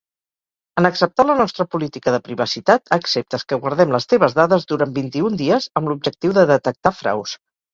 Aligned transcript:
En 0.81 0.87
acceptar 0.89 1.25
la 1.29 1.35
nostra 1.41 1.65
política 1.75 2.13
de 2.15 2.21
privacitat, 2.29 2.81
acceptes 2.99 3.45
que 3.51 3.61
guardem 3.67 3.93
les 3.97 4.11
teves 4.15 4.35
dades 4.43 4.67
durant 4.73 4.97
vint-i-un 4.99 5.39
dies 5.43 5.69
amb 5.83 5.93
l'objectiu 5.93 6.35
de 6.41 6.49
detectar 6.55 6.97
fraus. 7.03 7.39